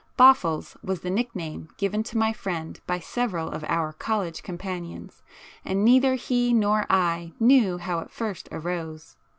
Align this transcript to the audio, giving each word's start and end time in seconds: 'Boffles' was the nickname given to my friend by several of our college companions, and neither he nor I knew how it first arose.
'Boffles' 0.17 0.75
was 0.81 1.01
the 1.01 1.11
nickname 1.11 1.69
given 1.77 2.01
to 2.01 2.17
my 2.17 2.33
friend 2.33 2.79
by 2.87 2.97
several 2.97 3.49
of 3.51 3.63
our 3.65 3.93
college 3.93 4.41
companions, 4.41 5.21
and 5.63 5.85
neither 5.85 6.15
he 6.15 6.53
nor 6.53 6.87
I 6.89 7.33
knew 7.39 7.77
how 7.77 7.99
it 7.99 8.09
first 8.09 8.49
arose. 8.51 9.15